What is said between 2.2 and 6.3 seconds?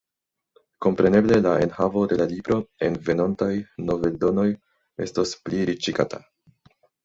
la libro en venontaj noveldonoj estos pliriĉigata.